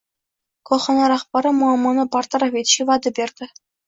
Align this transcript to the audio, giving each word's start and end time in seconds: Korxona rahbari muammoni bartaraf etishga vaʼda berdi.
Korxona 0.69 1.09
rahbari 1.11 1.51
muammoni 1.57 2.05
bartaraf 2.15 2.57
etishga 2.63 2.87
vaʼda 2.91 3.13
berdi. 3.21 3.49